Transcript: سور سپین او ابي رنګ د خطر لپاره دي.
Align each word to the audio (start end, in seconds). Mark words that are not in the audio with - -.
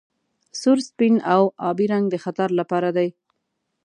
سور 0.59 0.77
سپین 0.87 1.15
او 1.33 1.41
ابي 1.69 1.85
رنګ 1.93 2.05
د 2.09 2.15
خطر 2.23 2.49
لپاره 2.59 2.89
دي. 2.97 3.09